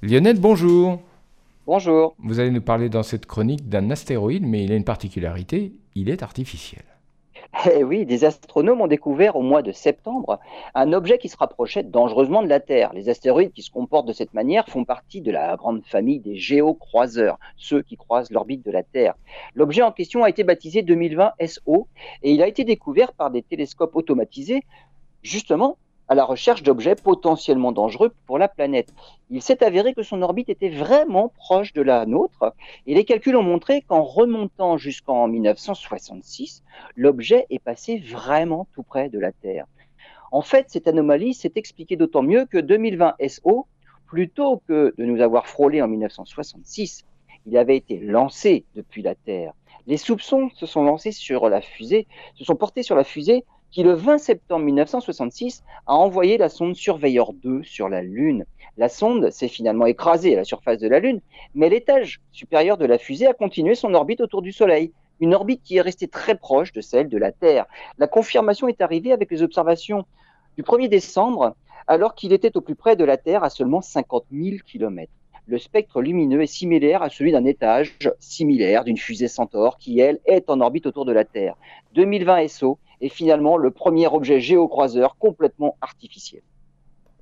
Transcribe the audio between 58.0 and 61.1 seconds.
Lune. La sonde s'est finalement écrasée à la surface de la